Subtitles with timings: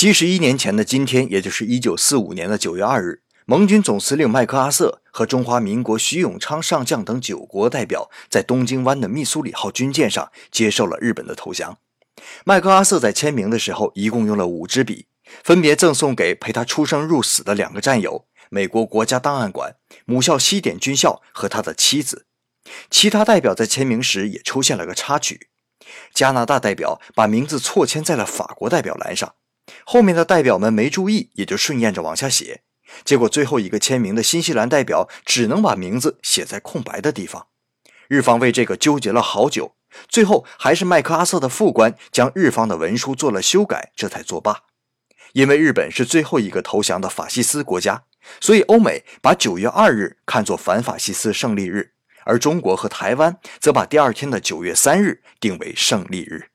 [0.00, 11.78] 七十一年前的今天，也就是一九四五年的九月二日，盟军总司令麦克阿瑟和中华民国徐永昌上将等九国代表在东京湾的密苏里号军舰上接受了日本的投降。
[12.44, 15.06] 麦克阿瑟在签名的时候，一共用了五支笔，
[15.42, 19.74] 分别赠送给陪他出生入死的两个战友——美国国家档案馆、
[20.04, 22.26] 母校西点军校和他的妻子。
[22.88, 25.48] 其他代表在签名时也出现了个插曲：
[26.14, 29.34] 加拿大代表把名字错签在了法国代表栏上。
[29.90, 32.60] 后面的代表们没注意，也就顺沿着往下写，
[33.06, 37.46] 结果最后一个签名的新西兰代表只能把名字写在空白的地方。
[38.06, 44.64] 日方为这个纠结了好久，最后还是麦克阿瑟的副官将日方的文书做了修改，这才作罢。
[45.32, 48.02] 因为日本是最后一个投降的法西斯国家，
[48.42, 51.92] 所以欧美把九月二日看作反法西斯胜利日，
[52.26, 56.50] 而中国和台湾则把第二天的九月三日定为胜利日。